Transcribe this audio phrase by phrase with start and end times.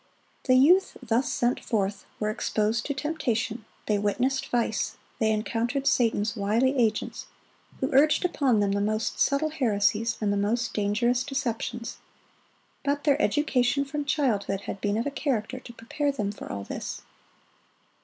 [0.45, 6.35] The youth thus sent forth were exposed to temptation, they witnessed vice, they encountered Satan's
[6.35, 7.27] wily agents,
[7.79, 11.99] who urged upon them the most subtle heresies and the most dangerous deceptions.
[12.83, 16.63] But their education from childhood had been of a character to prepare them for all
[16.63, 17.03] this.